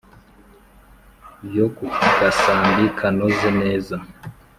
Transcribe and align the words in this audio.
Yo 1.55 1.65
ku 1.75 1.85
gasambi 2.19 2.85
kanoze 2.97 3.47
neza 3.61 3.95